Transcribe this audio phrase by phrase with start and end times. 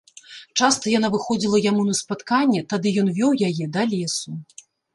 [0.61, 4.31] Часта яна выходзіла яму на спатканне, тады ён вёў яе да лесу.